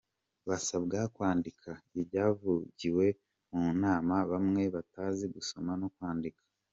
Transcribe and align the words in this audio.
Basabwa 0.47 0.99
kwandika 1.15 1.69
ibyavugiwe 1.99 3.05
mu 3.57 3.67
nama, 3.81 4.15
bamwe 4.31 4.63
batazi 4.75 5.25
gusoma 5.35 5.71
no 5.81 5.89
kwandika 5.95 6.41